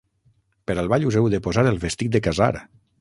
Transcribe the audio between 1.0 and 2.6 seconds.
us heu de posar el vestit de casar.